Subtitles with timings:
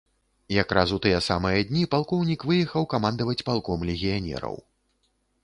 [0.53, 4.55] Якраз у тыя самыя дні палкоўнік выехаў камандаваць палком легіянераў.